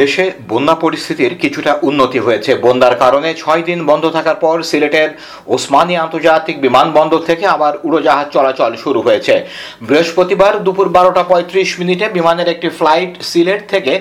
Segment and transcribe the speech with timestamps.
[0.00, 5.10] দেশে বন্যা পরিস্থিতির কিছুটা উন্নতি হয়েছে। বন্যার কারণে ছয় দিন বন্ধ থাকার পর সিলেটের
[5.54, 9.34] ওসমানী আন্তর্জাতিক বিমানবন্দর থেকে আবার উড়োজাহাজ চলাচল শুরু হয়েছে।
[9.88, 13.92] বৃহস্পতিবার দুপুর বারোটা পঁয়ত্রিশ মিনিটে বিমানের একটি ফ্লাইট সিলেট থেকে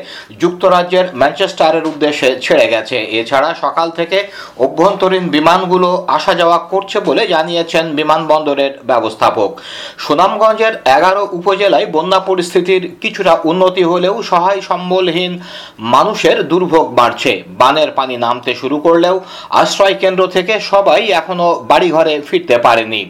[0.41, 4.17] যুক্তরাজ্যের ম্যানচেস্টারের উদ্দেশ্যে ছেড়ে গেছে। এছাড়া সকাল থেকে
[4.65, 9.49] অভ্যন্তরীণ বিমানগুলো আসা যাওয়া করছে বলে জানিয়েছেন বিমানবন্দরের ব্যবস্থাপক।
[9.97, 15.33] সুনামগঞ্জের এগারো উপজেলায় বন্যা পরিস্থিতির কিছুটা উন্নতি হলেও সহায় সম্বলহীন
[15.93, 17.31] মানুষের দুর্ভোগ বাড়ছে।
[17.61, 19.15] বানের পানি নামতে শুরু করলেও
[19.61, 23.01] আশ্রয় কেন্দ্র থেকে সবাই এখনও বাড়িঘরে ফিরতে পারেনি।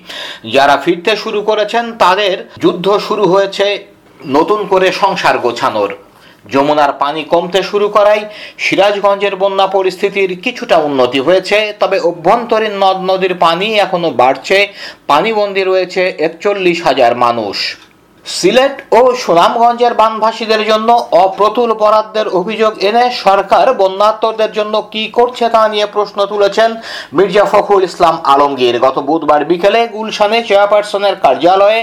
[0.55, 3.65] যারা ফিরতে শুরু করেছেন, তাদের যুদ্ধ শুরু হয়েছে
[4.37, 5.91] নতুন করে সংসার গোছানোর।
[6.53, 8.23] যমুনার পানি কমতে শুরু করায়
[8.57, 14.57] সিরাজগঞ্জের বন্যা পরিস্থিতির কিছুটা উন্নতি হয়েছে, তবে অভ্যন্তরীণ নদ নদীর পানি এখনও বাড়ছে।
[15.07, 17.57] পানিবন্দী রয়েছে একচল্লিশ হাজার মানুষ।
[18.25, 20.89] সিলেট ও সুনামগঞ্জের বানভাসীদের জন্য
[21.23, 26.69] অপ্রতুল বরাদ্দের অভিযোগ এনে সরকার বন্যাত্মদের জন্য কি করছে তা নিয়ে প্রশ্ন তুলেছেন
[27.13, 31.79] মির্জা ফখরুল ইসলাম আলমগীর। গত বুধবার বিকেলে গুলশানে চেয়ারপারসনের কার্যালয়ে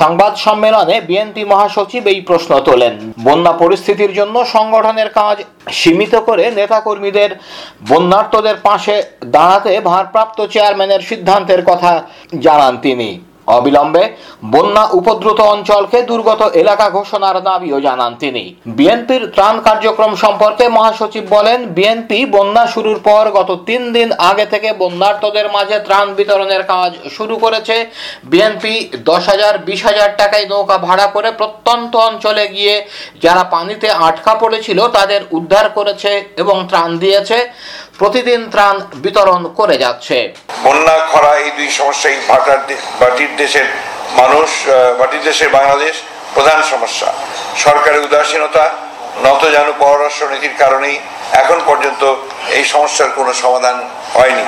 [0.00, 5.36] সংবাদ সম্মেলনে বিএনপি মহাসচিব এই প্রশ্ন তোলেন। বন্যা পরিস্থিতির জন্য সংগঠনের কাজ
[5.70, 7.30] সীমিত করে নেতাকর্মীদের
[7.90, 11.92] বন্যার্তদের পাশে দাঁড়াতে ভারপ্রাপ্ত চেয়ারম্যানের সিদ্ধান্তের কথা
[12.40, 13.10] জানান তিনি।
[13.46, 14.04] অবিলম্বে
[14.54, 18.44] বন্যা উপদ্রুত অঞ্চলকে দুর্গত এলাকা ঘোষণার দাবিও জানান তিনি।
[18.78, 24.68] বিএনপির ত্রাণ কার্যক্রম সম্পর্কে মহাসচিব বলেন, বিএনপি বন্যা শুরুর পর গত তিন দিন আগে থেকে
[24.82, 27.76] বন্যার্তদের মাঝে ত্রাণ বিতরণের কাজ শুরু করেছে।
[28.24, 28.74] বিএনপি
[29.10, 32.74] দশ হাজার, বিশ হাজার টাকায় নৌকা ভাড়া করে প্রত্যন্ত অঞ্চলে গিয়ে
[33.22, 36.10] যারা পানিতে আটকা পড়েছিল তাদের উদ্ধার করেছে
[36.42, 37.38] এবং ত্রাণ দিয়েছে।
[38.02, 43.64] প্রতিদিন ত্রাণ বিতরণ করে যাচ্ছে। বন্যা, খরা এই দুই সমস্যাই ভাটার দে- বাটির দেশের
[44.16, 44.50] মানুষ
[44.98, 45.96] বাটির দেশের বাংলাদেশ
[46.34, 47.12] প্রধান সমস্যা।
[47.58, 48.70] সরকারের উদাসীনতা
[49.24, 50.98] নত নতজানু পররাষ্ট্র নীতির কারণেই
[51.32, 52.14] এখন পর্যন্ত
[52.50, 54.44] এই সমস্যার কোনো সমাধান হয়নি।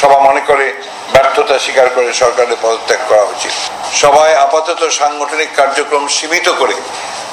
[0.00, 0.74] সবাই মনে করে
[1.12, 3.52] ব্যর্থতা স্বীকার করে সরকারের পদত্যাগ করা উচিত।
[3.94, 6.74] সবাই আপাতত সাংগঠনিক কার্যক্রম সীমিত করে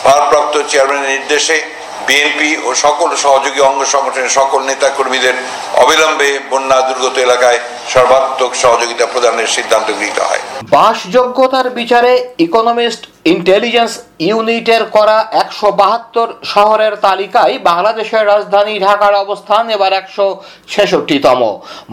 [0.03, 5.35] ভারপ্রাপ্ত চেয়ারম্যানের নির্দেশে বিএনপি ও সকল সহযোগী অঙ্গ সংগঠনের সকল নেতা কর্মীদের
[5.73, 7.59] অবিলম্বে বন্যা দুর্গত এলাকায়
[7.93, 13.01] সর্বাত্মক সহযোগিতা প্রদানের সিদ্ধান্ত গৃহীত হয়। বাসযোগ্যতার বিচারে ইকোনমিস্ট
[13.33, 13.93] ইন্টেলিজেন্স
[14.29, 20.25] ইউনিটের করা একশো বাহাত্তর শহরের তালিকায় বাংলাদেশের রাজধানী ঢাকার অবস্থান এবার একশো
[20.67, 21.41] ছেষট্টিতম।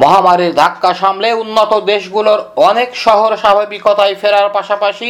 [0.02, 5.08] মহামারীর ধাক্কা সামলে উন্নত দেশগুলোর অনেক শহর স্বাভাবিকতায় ফেরার পাশাপাশি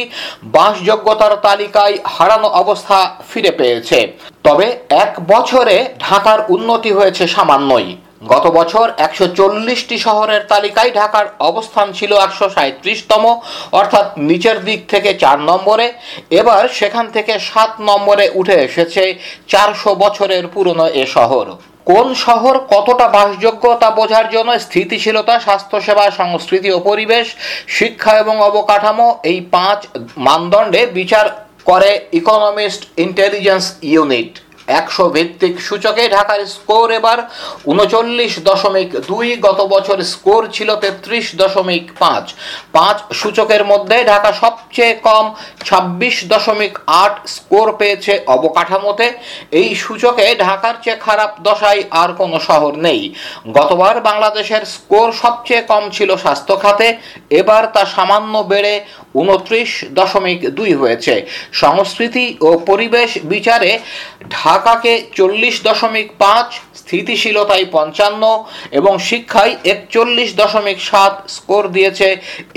[0.55, 2.99] বাসযোগ্যতার তালিকায় হারানো অবস্থা
[3.29, 3.99] ফিরে পেয়েছে।
[4.43, 4.67] তবে
[5.03, 7.89] এক বছরে ঢাকার উন্নতি হয়েছে সামান্যই।
[8.21, 13.23] গত বছর একশো চল্লিশটি শহরের তালিকায় ঢাকার অবস্থান ছিল একশো সাঁত্রিশতম
[13.71, 15.87] অর্থাৎ নিচের দিক থেকে চার নম্বরে।
[16.31, 19.03] এবার সেখান থেকে সাত নম্বরে উঠে এসেছে
[19.47, 21.45] চারশো বছরের পুরনো এ শহর।
[21.85, 27.25] কোন শহর কতটা বাসযোগ্য তা বোঝার জন্য স্থিতিশীলতা, স্বাস্থ্যসেবা, সংস্কৃতি ও পরিবেশ,
[27.67, 29.79] শিক্ষা এবং অবকাঠামো এই পাঁচ
[30.17, 31.25] মানদণ্ডে বিচার
[31.65, 34.31] করে ইকোনমিস্ট ইন্টেলিজেন্স ইউনিট।
[34.67, 37.19] একশো ভিত্তিক সূচকে ঢাকার স্কোর এবার
[37.71, 42.25] উনচল্লিশ দশমিক দুই, গত বছর স্কোর ছিল তেত্রিশ দশমিক পাঁচ।
[42.75, 45.25] পাঁচ সূচকের মধ্যে ঢাকা সবচেয়ে কম
[45.65, 46.73] ছাব্বিশ দশমিক
[47.03, 49.07] আট স্কোর পেয়েছে অবকাঠামোতে।
[49.51, 53.01] এই সূচকে ঢাকার চেয়ে খারাপ দশায় আর কোনো শহর নেই।
[53.57, 56.87] গতবার বাংলাদেশের স্কোর সবচেয়ে কম ছিল স্বাস্থ্য খাতে,
[57.29, 58.73] এবার তা সামান্য বেড়ে
[59.21, 59.69] উনত্রিশ
[59.99, 61.13] দশমিক দুই হয়েছে।
[61.63, 63.71] সংস্কৃতি ও পরিবেশ বিচারে
[64.57, 66.49] ঢাকাকে চল্লিশ দশমিক পাঁচ,
[66.81, 68.23] স্থিতিশীলতায় পঞ্চান্ন
[68.79, 72.07] এবং শিক্ষায় একচল্লিশ দশমিক সাত স্কোর দিয়েছে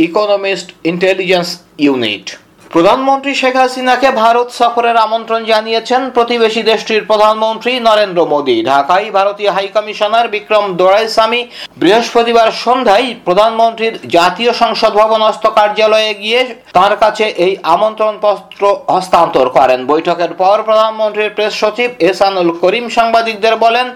[0.07, 1.49] ইকোনমিস্ট ইন্টেলিজেন্স
[1.85, 2.27] ইউনিট।
[2.71, 10.27] প্রধানমন্ত্রী শেখ হাসিনাকে ভারত সফরের আমন্ত্রণ জানিয়েছেন প্রতিবেশী দেশটির প্রধানমন্ত্রী নরেন্দ্র মোদী। ঢাকায় ভারতীয় হাইকমিশনার
[10.35, 11.41] বিক্রম দোরাইস্বামী
[11.81, 16.41] বৃহস্পতিবার সন্ধ্যায় প্রধানমন্ত্রীর জাতীয় সংসদ ভবনস্থ কার্যালয়ে গিয়ে
[16.77, 18.63] তার কাছে এই আমন্ত্রণ পত্র
[18.95, 23.87] হস্তান্তর করেন। বৈঠকের পর প্রধানমন্ত্রীর প্রেস সচিব এসানুল করিম সাংবাদিকদের বলেন,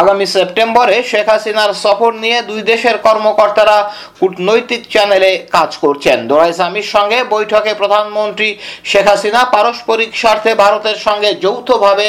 [0.00, 3.76] আগামী সেপ্টেম্বরে শেখ হাসিনার সফর নিয়ে দুই দেশের কর্মকর্তারা
[4.20, 8.20] কূটনৈতিক চ্যানেলে কাজ করছেন। দোরাইস্বামীর সঙ্গে বৈঠকে প্রধানমন্ত্রী
[8.90, 12.06] শেখ হাসিনা পারস্পরিক স্বার্থে ভারতের সঙ্গে যৌথভাবে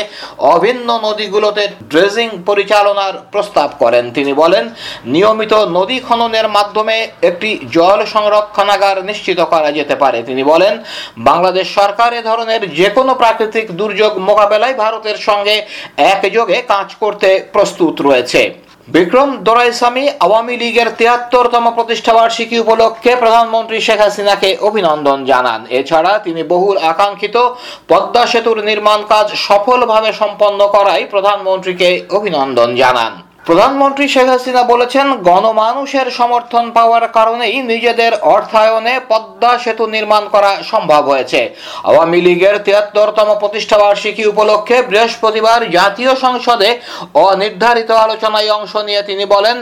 [0.56, 4.66] অভিন্ন নদীগুলোতে ড্রেজিং পরিচালনার প্রস্তাব করেন। তিনি বলেন,
[5.06, 6.96] নিয়মিত নদী খননের মাধ্যমে
[7.30, 10.74] একটি জল সংরক্ষণাগার নিশ্চিত করা যেতে পারে। তিনি বলেন,
[11.18, 15.56] বাংলাদেশ সরকার এ ধরনের যে কোনো প্রাকৃতিক দুর্যোগ মোকাবেলায় ভারতের সঙ্গে
[16.14, 24.50] একযোগে কাজ করতে প্রস্তুত রয়েছে। বিক্রম দোরাইস্বামী আওয়ামী লীগের তিয়াত্তরতম প্রতিষ্ঠাবার্ষিকী উপলক্ষে প্রধানমন্ত্রী শেখ হাসিনাকে
[24.62, 27.38] অভিনন্দন জানান। এছাড়া তিনি বহুল আকাঙ্ক্ষিত
[27.88, 33.14] পদ্মা সেতুর নির্মাণ কাজ সফলভাবে সম্পন্ন করায় প্রধানমন্ত্রীকে অভিনন্দন জানান।
[33.48, 41.02] প্রধানমন্ত্রী শেখ হাসিনা বলেছেন, গণমানুষের সমর্থন পাওয়ার কারণেই নিজেদের অর্থায়নে পদ্মা সেতু নির্মাণ করা সম্ভব
[41.12, 41.42] হয়েছে।
[41.90, 46.70] আওয়ামী লীগের তিয়াত্তরতম প্রতিষ্ঠাবার্ষিকী উপলক্ষে বৃহস্পতিবার জাতীয় সংসদে
[47.28, 49.58] অনির্ধারিত আলোচনায় অংশ নিয়ে তিনি বলেন,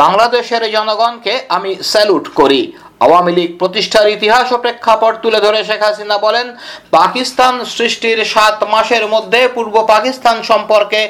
[0.00, 2.62] বাংলাদেশের জনগণকে আমি স্যালুট করি।
[3.00, 6.46] আওয়ামী লীগ প্রতিষ্ঠার ইতিহাস ও প্রেক্ষাপট তুলে ধরে শেখ হাসিনা বলেন,
[6.98, 11.00] পাকিস্তান সৃষ্টির সাত মাসের মধ্যে পূর্ব পাকিস্তান সম্পর্কে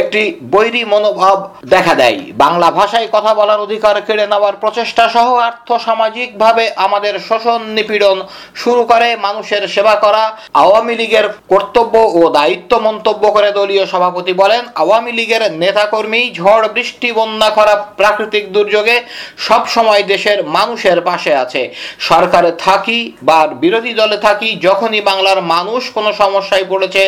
[0.00, 1.38] একটি বৈরী মনোভাব
[1.74, 7.60] দেখা দেয়। বাংলা ভাষায় কথা বলার অধিকার কেড়ে নেওয়ার প্রচেষ্টা সহ আর্থ আর্থসামাজিকভাবে আমাদের শোষণ
[7.76, 8.18] নিপীড়ন
[8.62, 10.24] শুরু করে মানুষের সেবা করা।
[10.62, 17.08] আওয়ামী লীগের কর্তব্য ও দায়িত্ব মন্তব্য করে দলীয় সভাপতি বলেন, আওয়ামী লীগের নেতাকর্মী ঝড়, বৃষ্টি,
[17.12, 18.96] বন্যা করা প্রাকৃতিক দুর্যোগে
[19.38, 21.62] সব সময় দেশের মানুষের পাশে আছে।
[22.10, 22.98] সরকারে থাকি
[23.28, 27.02] বা বিরোধী দলে থাকি, যখনই বাংলার মানুষ কোনো সমস্যায় পড়েছে,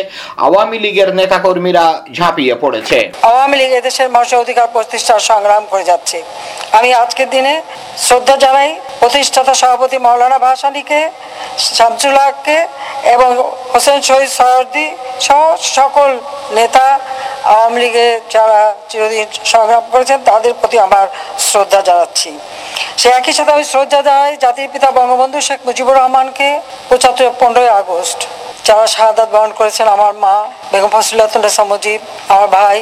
[0.47, 1.85] আওয়ামী লীগের নেতাকর্মীরা
[2.17, 2.97] ঝাঁপিয়ে পড়েছে।
[3.29, 6.17] আওয়ামী লীগ এদেশের মানুষের অধিকার প্রতিষ্ঠার সংগ্রাম করে যাচ্ছে।
[6.77, 7.53] আমি আজকের দিনে
[8.07, 8.69] শ্রদ্ধা জানাই
[9.01, 10.99] প্রতিষ্ঠাতা সভাপতি মৌলানা ভাসানীকে
[12.27, 12.57] হককে
[13.15, 13.29] এবং
[13.73, 14.87] হোসেন শহীদ সয়দি
[15.27, 15.41] সহ
[15.77, 16.09] সকল
[16.57, 16.85] নেতা
[17.53, 18.59] আওয়ামী লীগের যারা
[18.89, 21.05] চিরদিন সংগ্রাম করেছেন, তাদের প্রতি আমার
[21.49, 22.29] শ্রদ্ধা জানাচ্ছি।
[23.01, 26.47] সে একই সাথে আমি শ্রদ্ধা জানাই জাতির পিতা বঙ্গবন্ধু শেখ মুজিবুর রহমানকে
[26.89, 28.19] পঁচাত্তর, পনেরোই আগস্ট।
[28.67, 30.35] যারা শাহাদাত বরণ করেছেন আমার মা,
[30.71, 31.99] বেগম ফসিলাতুল্লাহ মুজিব,
[32.33, 32.77] আমার ভাই,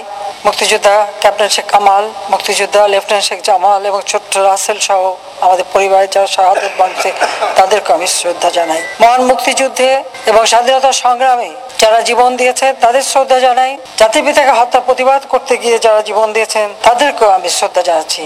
[0.47, 2.03] মুক্তিযোদ্ধা ক্যাপ্টেন শেখ কামাল,
[2.33, 5.01] মুক্তিযোদ্ধা লেফটেন্যান্ট শেখ জামাল এবং ছোট্ট রাসেল সহ
[5.45, 7.09] আমাদের পরিবারের যারা শাহাদত বরণছে
[7.57, 9.89] তাদেরকে আমি শ্রদ্ধা জানাই। মহান মুক্তিযুদ্ধে
[10.31, 11.49] এবং স্বাধীনতা সংগ্রামে
[11.81, 16.67] যারা জীবন দিয়েছে তাদের শ্রদ্ধা জানাই। জাতির পিতাকে হত্যা প্রতিবাদ করতে গিয়ে যারা জীবন দিয়েছেন,
[16.87, 18.23] তাদেরকেও আমি শ্রদ্ধা জানাচ্ছি।